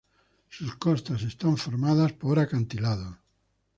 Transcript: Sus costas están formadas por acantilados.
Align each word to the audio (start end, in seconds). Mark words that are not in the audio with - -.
Sus 0.49 0.77
costas 0.77 1.21
están 1.21 1.57
formadas 1.57 2.11
por 2.13 2.39
acantilados. 2.39 3.17